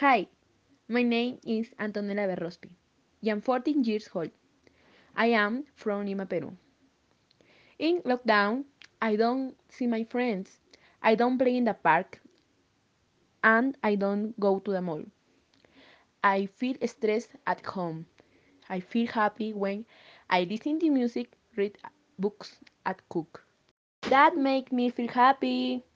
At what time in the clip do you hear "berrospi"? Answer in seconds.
2.28-2.68